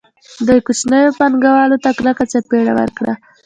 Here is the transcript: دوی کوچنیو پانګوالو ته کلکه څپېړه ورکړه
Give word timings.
دوی 0.47 0.59
کوچنیو 0.67 1.15
پانګوالو 1.19 1.81
ته 1.83 1.89
کلکه 1.97 2.23
څپېړه 2.31 2.73
ورکړه 2.75 3.13